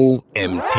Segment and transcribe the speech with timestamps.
[0.00, 0.78] OMT.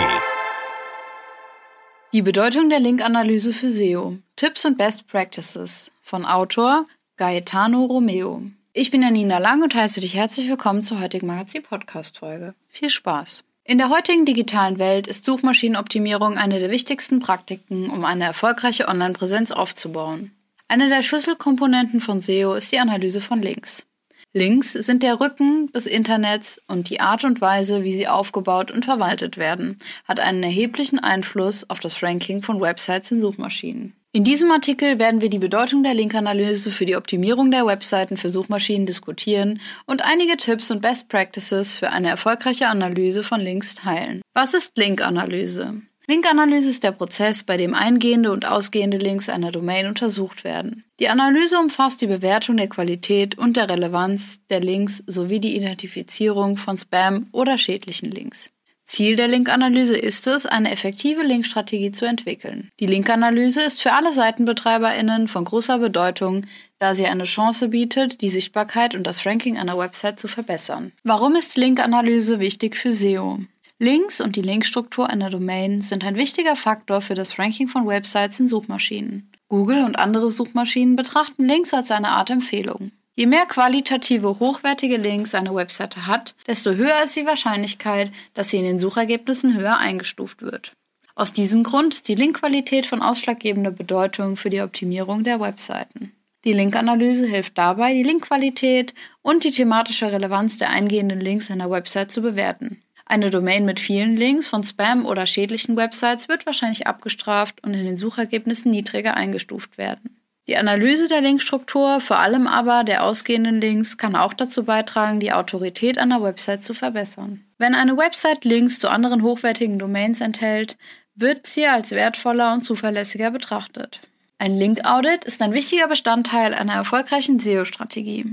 [2.11, 4.17] Die Bedeutung der Linkanalyse für SEO.
[4.35, 6.87] Tipps und Best Practices von Autor
[7.17, 8.41] Gaetano Romeo.
[8.73, 12.55] Ich bin Janina Lang und heiße dich herzlich willkommen zur heutigen Magazin-Podcast-Folge.
[12.67, 13.43] Viel Spaß!
[13.63, 19.51] In der heutigen digitalen Welt ist Suchmaschinenoptimierung eine der wichtigsten Praktiken, um eine erfolgreiche Online-Präsenz
[19.51, 20.31] aufzubauen.
[20.67, 23.85] Eine der Schlüsselkomponenten von SEO ist die Analyse von Links.
[24.33, 28.85] Links sind der Rücken des Internets und die Art und Weise, wie sie aufgebaut und
[28.85, 33.93] verwaltet werden, hat einen erheblichen Einfluss auf das Ranking von Websites in Suchmaschinen.
[34.13, 38.29] In diesem Artikel werden wir die Bedeutung der Linkanalyse für die Optimierung der Webseiten für
[38.29, 44.21] Suchmaschinen diskutieren und einige Tipps und Best Practices für eine erfolgreiche Analyse von Links teilen.
[44.33, 45.81] Was ist Linkanalyse?
[46.11, 50.83] Linkanalyse ist der Prozess, bei dem eingehende und ausgehende Links einer Domain untersucht werden.
[50.99, 56.57] Die Analyse umfasst die Bewertung der Qualität und der Relevanz der Links sowie die Identifizierung
[56.57, 58.51] von Spam oder schädlichen Links.
[58.83, 62.67] Ziel der Linkanalyse ist es, eine effektive Linkstrategie zu entwickeln.
[62.81, 66.45] Die Linkanalyse ist für alle Seitenbetreiberinnen von großer Bedeutung,
[66.77, 70.91] da sie eine Chance bietet, die Sichtbarkeit und das Ranking einer Website zu verbessern.
[71.05, 73.39] Warum ist Linkanalyse wichtig für SEO?
[73.81, 78.39] Links und die Linkstruktur einer Domain sind ein wichtiger Faktor für das Ranking von Websites
[78.39, 79.31] in Suchmaschinen.
[79.49, 82.91] Google und andere Suchmaschinen betrachten Links als eine Art Empfehlung.
[83.15, 88.57] Je mehr qualitative, hochwertige Links eine Webseite hat, desto höher ist die Wahrscheinlichkeit, dass sie
[88.57, 90.73] in den Suchergebnissen höher eingestuft wird.
[91.15, 96.11] Aus diesem Grund ist die Linkqualität von ausschlaggebender Bedeutung für die Optimierung der Webseiten.
[96.45, 102.11] Die Linkanalyse hilft dabei, die Linkqualität und die thematische Relevanz der eingehenden Links einer Website
[102.11, 102.79] zu bewerten.
[103.11, 107.83] Eine Domain mit vielen Links von Spam oder schädlichen Websites wird wahrscheinlich abgestraft und in
[107.83, 110.21] den Suchergebnissen niedriger eingestuft werden.
[110.47, 115.33] Die Analyse der Linkstruktur, vor allem aber der ausgehenden Links, kann auch dazu beitragen, die
[115.33, 117.43] Autorität einer Website zu verbessern.
[117.57, 120.77] Wenn eine Website Links zu anderen hochwertigen Domains enthält,
[121.13, 123.99] wird sie als wertvoller und zuverlässiger betrachtet.
[124.41, 128.25] Ein Link-Audit ist ein wichtiger Bestandteil einer erfolgreichen SEO-Strategie.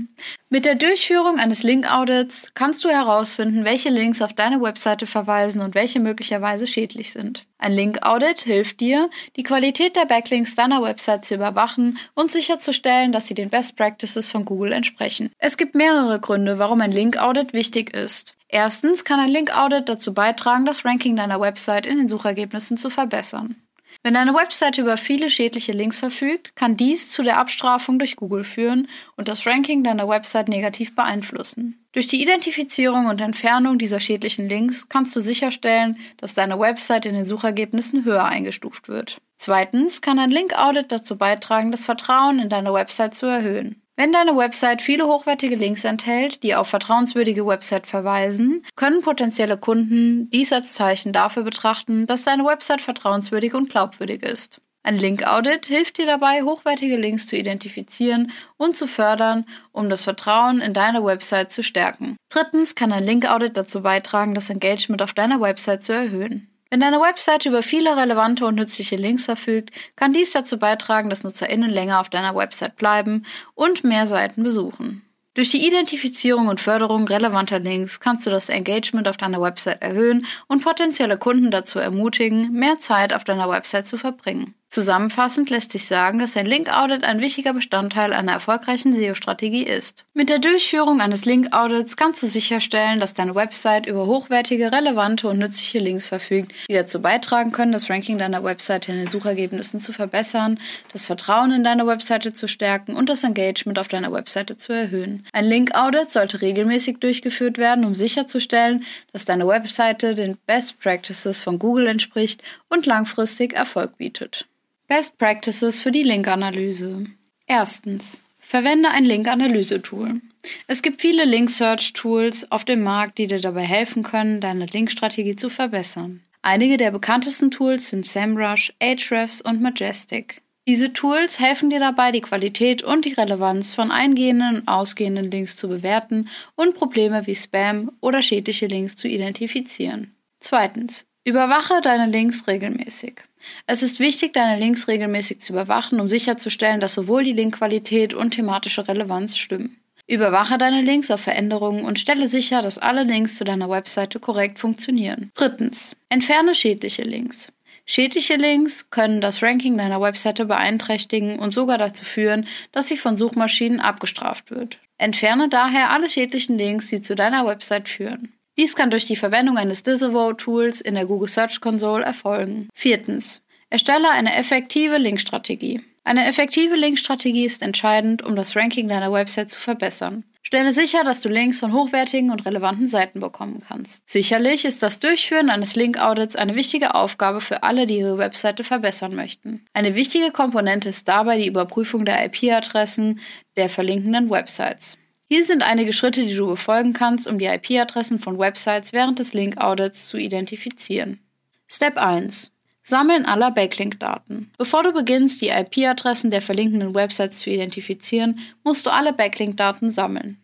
[0.49, 5.75] Mit der Durchführung eines Link-Audits kannst du herausfinden, welche Links auf deine Webseite verweisen und
[5.75, 7.45] welche möglicherweise schädlich sind.
[7.59, 13.27] Ein Link-Audit hilft dir, die Qualität der Backlinks deiner Website zu überwachen und sicherzustellen, dass
[13.27, 15.29] sie den Best Practices von Google entsprechen.
[15.37, 18.33] Es gibt mehrere Gründe, warum ein Link-Audit wichtig ist.
[18.47, 23.57] Erstens kann ein Link-Audit dazu beitragen, das Ranking deiner Website in den Suchergebnissen zu verbessern.
[24.01, 28.45] Wenn eine Webseite über viele schädliche Links verfügt, kann dies zu der Abstrafung durch Google
[28.45, 28.87] führen
[29.17, 31.85] und das Ranking deiner Website negativ beeinflussen.
[31.91, 37.15] Durch die Identifizierung und Entfernung dieser schädlichen Links kannst du sicherstellen, dass deine Website in
[37.15, 39.17] den Suchergebnissen höher eingestuft wird.
[39.35, 43.81] Zweitens kann ein Link-Audit dazu beitragen, das Vertrauen in deine Website zu erhöhen.
[43.99, 50.29] Wenn deine Website viele hochwertige Links enthält, die auf vertrauenswürdige Website verweisen, können potenzielle Kunden
[50.29, 54.61] dies als Zeichen dafür betrachten, dass deine Website vertrauenswürdig und glaubwürdig ist.
[54.83, 59.43] Ein Link-Audit hilft dir dabei, hochwertige Links zu identifizieren und zu fördern,
[59.73, 62.15] um das Vertrauen in deine Website zu stärken.
[62.29, 66.48] Drittens kann ein Link-Audit dazu beitragen, das Engagement auf deiner Website zu erhöhen.
[66.71, 71.23] Wenn deine Website über viele relevante und nützliche Links verfügt, kann dies dazu beitragen, dass
[71.23, 73.25] NutzerInnen länger auf deiner Website bleiben
[73.55, 75.01] und mehr Seiten besuchen.
[75.33, 80.27] Durch die Identifizierung und Förderung relevanter Links kannst du das Engagement auf deiner Website erhöhen
[80.47, 84.53] und potenzielle Kunden dazu ermutigen, mehr Zeit auf deiner Website zu verbringen.
[84.71, 90.05] Zusammenfassend lässt sich sagen, dass ein Link-Audit ein wichtiger Bestandteil einer erfolgreichen SEO-Strategie ist.
[90.13, 95.39] Mit der Durchführung eines Link-Audits kannst du sicherstellen, dass deine Website über hochwertige, relevante und
[95.39, 99.91] nützliche Links verfügt, die dazu beitragen können, das Ranking deiner Website in den Suchergebnissen zu
[99.91, 100.59] verbessern,
[100.93, 105.25] das Vertrauen in deine Website zu stärken und das Engagement auf deiner Website zu erhöhen.
[105.33, 111.57] Ein Link-Audit sollte regelmäßig durchgeführt werden, um sicherzustellen, dass deine Website den Best Practices von
[111.57, 114.45] Google entspricht und langfristig Erfolg bietet.
[114.89, 117.05] Best Practices für die Linkanalyse.
[117.45, 118.21] Erstens.
[118.39, 120.19] Verwende ein Link-Analyse-Tool.
[120.65, 125.51] Es gibt viele Link-Search-Tools auf dem Markt, die dir dabei helfen können, deine Linkstrategie zu
[125.51, 126.23] verbessern.
[126.41, 130.41] Einige der bekanntesten Tools sind SEMrush, Ahrefs und Majestic.
[130.67, 135.55] Diese Tools helfen dir dabei, die Qualität und die Relevanz von eingehenden und ausgehenden Links
[135.55, 140.15] zu bewerten und Probleme wie Spam oder schädliche Links zu identifizieren.
[140.39, 141.05] Zweitens.
[141.25, 143.28] Überwache deine Links regelmäßig.
[143.65, 148.31] Es ist wichtig, deine Links regelmäßig zu überwachen, um sicherzustellen, dass sowohl die Linkqualität und
[148.31, 149.77] thematische Relevanz stimmen.
[150.07, 154.57] Überwache deine Links auf Veränderungen und stelle sicher, dass alle Links zu deiner Webseite korrekt
[154.57, 155.31] funktionieren.
[155.35, 155.95] Drittens.
[156.09, 157.51] Entferne schädliche Links.
[157.85, 163.17] Schädliche Links können das Ranking deiner Webseite beeinträchtigen und sogar dazu führen, dass sie von
[163.17, 164.77] Suchmaschinen abgestraft wird.
[164.97, 168.33] Entferne daher alle schädlichen Links, die zu deiner Website führen.
[168.59, 172.67] Dies kann durch die Verwendung eines Disavow-Tools in der Google Search Console erfolgen.
[172.73, 173.41] Viertens.
[173.69, 175.81] Erstelle eine effektive Linkstrategie.
[176.03, 180.25] Eine effektive Linkstrategie ist entscheidend, um das Ranking deiner Website zu verbessern.
[180.41, 184.03] Stelle sicher, dass du Links von hochwertigen und relevanten Seiten bekommen kannst.
[184.11, 189.15] Sicherlich ist das Durchführen eines Link-Audits eine wichtige Aufgabe für alle, die ihre Webseite verbessern
[189.15, 189.63] möchten.
[189.71, 193.21] Eine wichtige Komponente ist dabei die Überprüfung der IP-Adressen
[193.55, 194.98] der verlinkenden Websites.
[195.31, 199.33] Hier sind einige Schritte, die du befolgen kannst, um die IP-Adressen von Websites während des
[199.33, 201.19] Link-Audits zu identifizieren.
[201.67, 202.51] Step 1.
[202.81, 204.51] Sammeln aller Backlink-Daten.
[204.57, 210.43] Bevor du beginnst, die IP-Adressen der verlinkenden Websites zu identifizieren, musst du alle Backlink-Daten sammeln.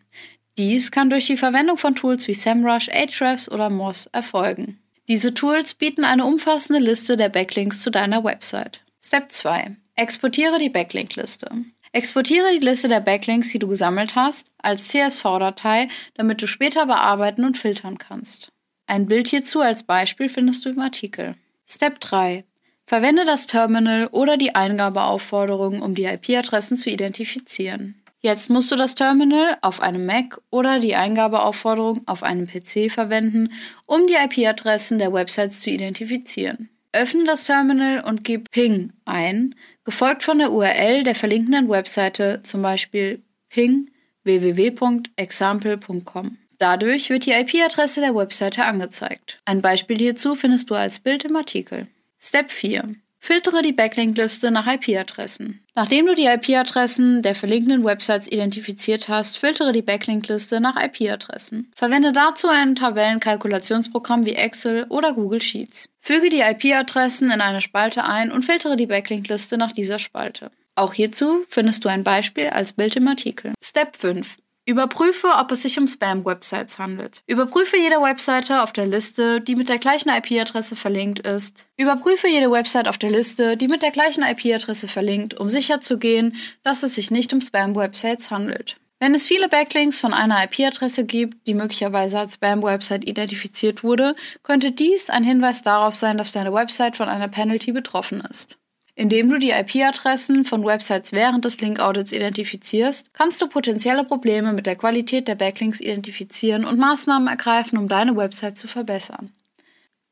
[0.56, 4.78] Dies kann durch die Verwendung von Tools wie SEMrush, Ahrefs oder Moz erfolgen.
[5.08, 8.78] Diese Tools bieten eine umfassende Liste der Backlinks zu deiner Website.
[9.04, 9.76] Step 2.
[9.96, 11.50] Exportiere die Backlink-Liste.
[11.96, 17.42] Exportiere die Liste der Backlinks, die du gesammelt hast, als CSV-Datei, damit du später bearbeiten
[17.42, 18.52] und filtern kannst.
[18.86, 21.36] Ein Bild hierzu als Beispiel findest du im Artikel.
[21.66, 22.44] Step 3.
[22.84, 27.94] Verwende das Terminal oder die Eingabeaufforderung, um die IP-Adressen zu identifizieren.
[28.20, 33.54] Jetzt musst du das Terminal auf einem Mac oder die Eingabeaufforderung auf einem PC verwenden,
[33.86, 36.68] um die IP-Adressen der Websites zu identifizieren.
[36.96, 39.54] Öffne das Terminal und gib ping ein,
[39.84, 43.90] gefolgt von der URL der verlinkenden Webseite, zum Beispiel ping
[44.24, 46.38] www.example.com.
[46.58, 49.40] Dadurch wird die IP-Adresse der Webseite angezeigt.
[49.44, 51.86] Ein Beispiel hierzu findest du als Bild im Artikel.
[52.18, 52.94] Step 4.
[53.26, 55.66] Filtere die Backlink-Liste nach IP-Adressen.
[55.74, 61.72] Nachdem du die IP-Adressen der verlinkenden Websites identifiziert hast, filtere die Backlink-Liste nach IP-Adressen.
[61.74, 65.88] Verwende dazu ein Tabellenkalkulationsprogramm wie Excel oder Google Sheets.
[65.98, 70.52] Füge die IP-Adressen in eine Spalte ein und filtere die Backlink-Liste nach dieser Spalte.
[70.76, 73.54] Auch hierzu findest du ein Beispiel als Bild im Artikel.
[73.60, 74.36] Step 5.
[74.66, 77.22] Überprüfe, ob es sich um Spam-Websites handelt.
[77.28, 81.68] Überprüfe jede Webseite auf der Liste, die mit der gleichen IP-Adresse verlinkt ist.
[81.76, 86.34] Überprüfe jede Website auf der Liste, die mit der gleichen IP-Adresse verlinkt, um sicherzugehen,
[86.64, 88.76] dass es sich nicht um Spam-Websites handelt.
[88.98, 94.72] Wenn es viele Backlinks von einer IP-Adresse gibt, die möglicherweise als Spam-Website identifiziert wurde, könnte
[94.72, 98.58] dies ein Hinweis darauf sein, dass deine Website von einer Penalty betroffen ist.
[98.98, 104.64] Indem du die IP-Adressen von Websites während des Link-Audits identifizierst, kannst du potenzielle Probleme mit
[104.64, 109.32] der Qualität der Backlinks identifizieren und Maßnahmen ergreifen, um deine Website zu verbessern.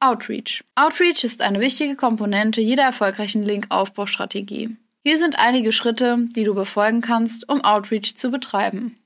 [0.00, 0.62] Outreach.
[0.74, 4.76] Outreach ist eine wichtige Komponente jeder erfolgreichen Link-Aufbaustrategie.
[5.02, 8.98] Hier sind einige Schritte, die du befolgen kannst, um Outreach zu betreiben.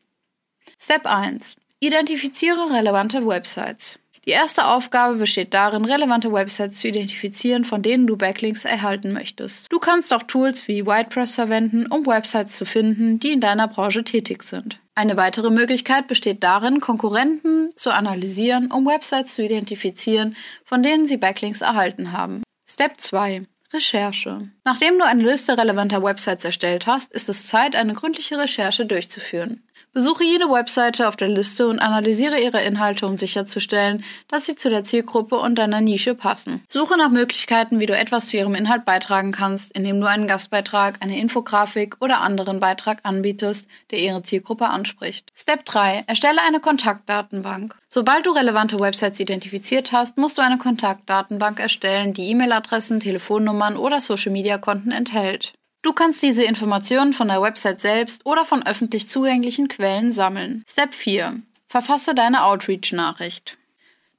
[0.81, 1.57] Step 1.
[1.79, 4.01] Identifiziere relevante Websites.
[4.29, 9.68] Die erste Aufgabe besteht darin, relevante Websites zu identifizieren, von denen du Backlinks erhalten möchtest.
[9.89, 14.05] Du kannst auch Tools wie WordPress verwenden, um Websites zu finden, die in deiner Branche
[14.05, 14.79] tätig sind.
[14.95, 20.37] Eine weitere Möglichkeit besteht darin, Konkurrenten zu analysieren, um Websites zu identifizieren,
[20.67, 22.43] von denen sie Backlinks erhalten haben.
[22.69, 23.47] Step 2.
[23.73, 24.51] Recherche.
[24.67, 29.63] Nachdem du eine Liste relevanter Websites erstellt hast, ist es Zeit, eine gründliche Recherche durchzuführen.
[29.99, 34.71] Besuche jede Webseite auf der Liste und analysiere ihre Inhalte, um sicherzustellen, dass sie zu
[34.71, 36.63] der Zielgruppe und deiner Nische passen.
[36.69, 40.99] Suche nach Möglichkeiten, wie du etwas zu ihrem Inhalt beitragen kannst, indem du einen Gastbeitrag,
[41.01, 45.33] eine Infografik oder anderen Beitrag anbietest, der ihre Zielgruppe anspricht.
[45.35, 46.05] Step 3.
[46.07, 47.75] Erstelle eine Kontaktdatenbank.
[47.89, 54.01] Sobald du relevante Websites identifiziert hast, musst du eine Kontaktdatenbank erstellen, die E-Mail-Adressen, Telefonnummern oder
[54.01, 55.55] Social-Media-Konten enthält.
[55.83, 60.65] Du kannst diese Informationen von der Website selbst oder von öffentlich zugänglichen Quellen sammeln.
[60.69, 61.41] Step 4.
[61.69, 63.57] Verfasse deine Outreach-Nachricht.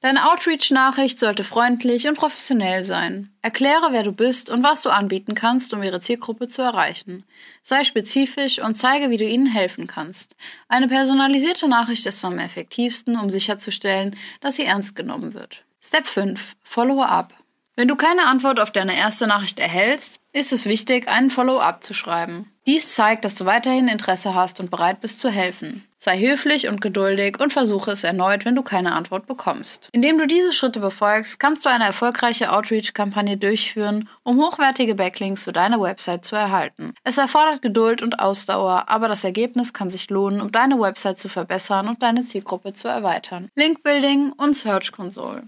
[0.02, 3.30] Deine Outreach-Nachricht sollte freundlich und professionell sein.
[3.42, 7.26] Erkläre, wer du bist und was du anbieten kannst, um ihre Zielgruppe zu erreichen.
[7.64, 10.38] Sei spezifisch und zeige, wie du ihnen helfen kannst.
[10.70, 15.66] Eine personalisierte Nachricht ist am effektivsten, um sicherzustellen, dass sie ernst genommen wird.
[15.82, 16.56] Step 5.
[16.64, 17.34] Follow-up.
[17.80, 21.94] Wenn du keine Antwort auf deine erste Nachricht erhältst, ist es wichtig, einen Follow-up zu
[21.94, 22.52] schreiben.
[22.68, 25.86] Dies zeigt, dass du weiterhin Interesse hast und bereit bist zu helfen.
[25.98, 29.88] Sei höflich und geduldig und versuche es erneut, wenn du keine Antwort bekommst.
[29.94, 35.54] Indem du diese Schritte befolgst, kannst du eine erfolgreiche Outreach-Kampagne durchführen, um hochwertige Backlinks für
[35.54, 36.94] deine Website zu erhalten.
[37.06, 41.30] Es erfordert Geduld und Ausdauer, aber das Ergebnis kann sich lohnen, um deine Website zu
[41.30, 43.48] verbessern und deine Zielgruppe zu erweitern.
[43.56, 45.48] Link-Building und Search Console.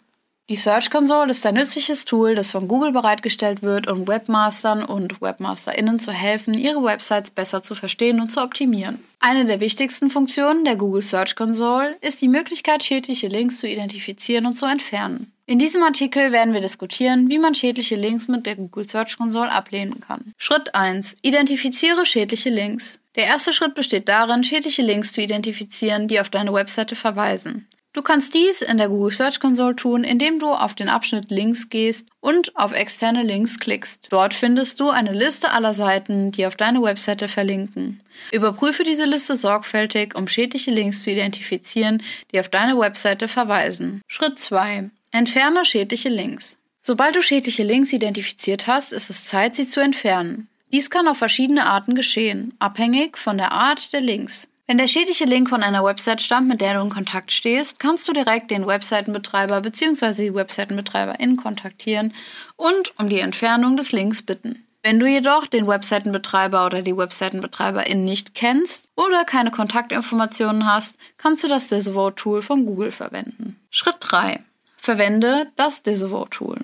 [0.50, 5.21] Die Search Console ist ein nützliches Tool, das von Google bereitgestellt wird, um Webmastern und
[5.21, 9.00] WebmasterInnen zu helfen, ihre Websites besser zu verstehen und zu optimieren.
[9.21, 14.45] Eine der wichtigsten Funktionen der Google Search Console ist die Möglichkeit, schädliche Links zu identifizieren
[14.45, 15.31] und zu entfernen.
[15.45, 19.51] In diesem Artikel werden wir diskutieren, wie man schädliche Links mit der Google Search Console
[19.51, 20.33] ablehnen kann.
[20.38, 21.17] Schritt 1.
[21.21, 23.01] Identifiziere schädliche Links.
[23.15, 27.67] Der erste Schritt besteht darin, schädliche Links zu identifizieren, die auf deine Webseite verweisen.
[27.93, 31.67] Du kannst dies in der Google Search Console tun, indem du auf den Abschnitt Links
[31.67, 34.07] gehst und auf externe Links klickst.
[34.10, 38.01] Dort findest du eine Liste aller Seiten, die auf deine Webseite verlinken.
[38.31, 44.01] Überprüfe diese Liste sorgfältig, um schädliche Links zu identifizieren, die auf deine Webseite verweisen.
[44.07, 44.89] Schritt 2.
[45.12, 46.57] Entferne schädliche Links.
[46.81, 50.48] Sobald du schädliche Links identifiziert hast, ist es Zeit, sie zu entfernen.
[50.71, 54.48] Dies kann auf verschiedene Arten geschehen, abhängig von der Art der Links.
[54.71, 58.07] Wenn der schädliche Link von einer Website stammt, mit der du in Kontakt stehst, kannst
[58.07, 60.13] du direkt den Webseitenbetreiber bzw.
[60.13, 62.13] die Webseitenbetreiberin kontaktieren
[62.55, 64.65] und um die Entfernung des Links bitten.
[64.81, 71.43] Wenn du jedoch den Webseitenbetreiber oder die Webseitenbetreiberin nicht kennst oder keine Kontaktinformationen hast, kannst
[71.43, 73.59] du das Disavow-Tool von Google verwenden.
[73.71, 74.39] Schritt 3.
[74.77, 76.59] Verwende das Disavow-Tool.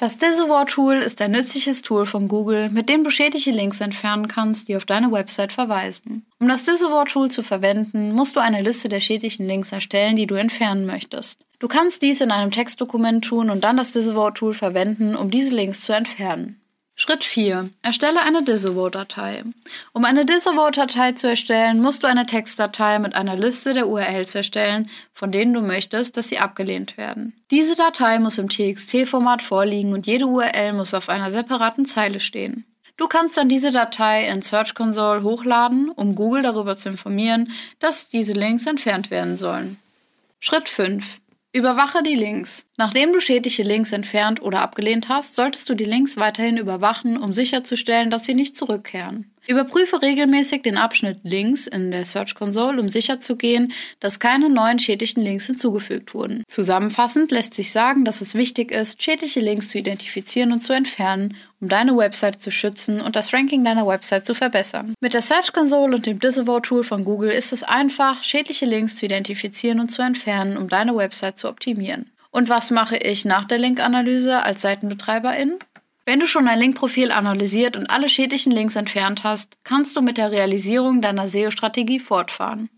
[0.00, 4.68] Das Disavow-Tool ist ein nützliches Tool von Google, mit dem du schädliche Links entfernen kannst,
[4.68, 6.24] die auf deine Website verweisen.
[6.38, 10.36] Um das Disavow-Tool zu verwenden, musst du eine Liste der schädlichen Links erstellen, die du
[10.36, 11.44] entfernen möchtest.
[11.58, 15.80] Du kannst dies in einem Textdokument tun und dann das Disavow-Tool verwenden, um diese Links
[15.80, 16.60] zu entfernen.
[17.00, 17.70] Schritt 4.
[17.80, 19.44] Erstelle eine Disavow-Datei.
[19.92, 24.90] Um eine Disavow-Datei zu erstellen, musst du eine Textdatei mit einer Liste der URLs erstellen,
[25.12, 27.34] von denen du möchtest, dass sie abgelehnt werden.
[27.52, 32.64] Diese Datei muss im TXT-Format vorliegen und jede URL muss auf einer separaten Zeile stehen.
[32.96, 38.08] Du kannst dann diese Datei in Search Console hochladen, um Google darüber zu informieren, dass
[38.08, 39.78] diese Links entfernt werden sollen.
[40.40, 41.20] Schritt 5.
[41.58, 42.64] Überwache die Links.
[42.76, 47.34] Nachdem du schädliche Links entfernt oder abgelehnt hast, solltest du die Links weiterhin überwachen, um
[47.34, 49.34] sicherzustellen, dass sie nicht zurückkehren.
[49.48, 55.22] Überprüfe regelmäßig den Abschnitt Links in der Search Console, um sicherzugehen, dass keine neuen schädlichen
[55.22, 56.44] Links hinzugefügt wurden.
[56.48, 61.34] Zusammenfassend lässt sich sagen, dass es wichtig ist, schädliche Links zu identifizieren und zu entfernen,
[61.62, 64.92] um deine Website zu schützen und das Ranking deiner Website zu verbessern.
[65.00, 69.06] Mit der Search Console und dem Disavow-Tool von Google ist es einfach, schädliche Links zu
[69.06, 72.10] identifizieren und zu entfernen, um deine Website zu optimieren.
[72.30, 75.54] Und was mache ich nach der Linkanalyse als Seitenbetreiberin?
[76.08, 80.16] Wenn du schon ein Linkprofil analysiert und alle schädlichen Links entfernt hast, kannst du mit
[80.16, 82.70] der Realisierung deiner SEO-Strategie fortfahren.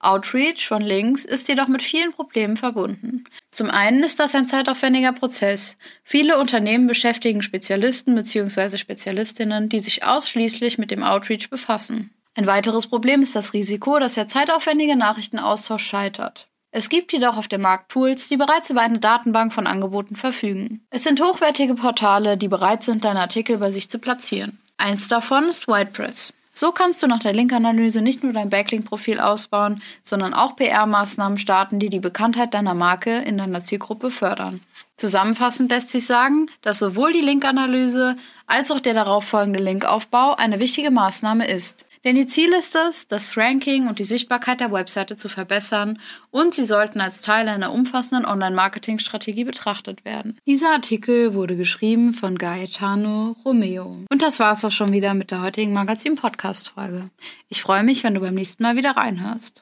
[0.00, 3.24] Outreach von Links ist jedoch mit vielen Problemen verbunden.
[3.50, 5.76] Zum einen ist das ein zeitaufwendiger Prozess.
[6.02, 8.78] Viele Unternehmen beschäftigen Spezialisten bzw.
[8.78, 12.08] Spezialistinnen, die sich ausschließlich mit dem Outreach befassen.
[12.36, 16.48] Ein weiteres Problem ist das Risiko, dass der zeitaufwendige Nachrichtenaustausch scheitert.
[16.70, 20.82] Es gibt jedoch auf dem Markt Tools, die bereits über eine Datenbank von Angeboten verfügen.
[20.90, 24.58] Es sind hochwertige Portale, die bereit sind, deine Artikel bei sich zu platzieren.
[24.76, 26.34] Eins davon ist WordPress.
[26.52, 31.78] So kannst du nach der Linkanalyse nicht nur dein Backlink-Profil ausbauen, sondern auch PR-Maßnahmen starten,
[31.78, 34.60] die die Bekanntheit deiner Marke in deiner Zielgruppe fördern.
[34.96, 38.16] Zusammenfassend lässt sich sagen, dass sowohl die Linkanalyse
[38.48, 41.78] als auch der darauf folgende Linkaufbau eine wichtige Maßnahme ist.
[42.04, 45.98] Denn ihr Ziel ist es, das Ranking und die Sichtbarkeit der Webseite zu verbessern
[46.30, 50.38] und sie sollten als Teil einer umfassenden Online-Marketing-Strategie betrachtet werden.
[50.46, 54.04] Dieser Artikel wurde geschrieben von Gaetano Romeo.
[54.10, 57.10] Und das war es auch schon wieder mit der heutigen Magazin-Podcast-Folge.
[57.48, 59.56] Ich freue mich, wenn du beim nächsten Mal wieder reinhörst.